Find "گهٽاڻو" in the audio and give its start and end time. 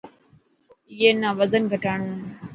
1.71-2.07